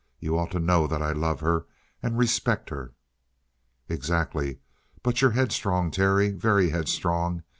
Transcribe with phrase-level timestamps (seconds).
[0.19, 1.67] You ought to know that I love her,
[2.01, 2.93] and respect her."
[3.87, 4.57] "Exactly.
[5.03, 6.31] But you're headstrong, Terry.
[6.31, 7.43] Very headstrong.